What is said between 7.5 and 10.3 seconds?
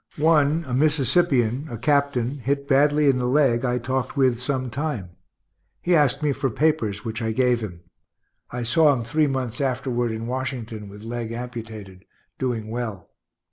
him. (I saw him three months afterward in